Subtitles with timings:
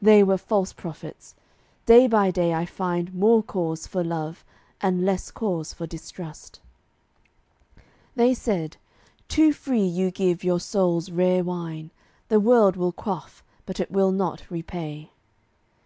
[0.00, 1.34] They were false prophets;
[1.84, 4.42] day by day I find More cause for love,
[4.80, 6.60] and less cause for distrust.
[8.16, 8.78] They said,
[9.28, 11.90] "Too free you give your soul's rare wine;
[12.28, 15.10] The world will quaff, but it will not repay."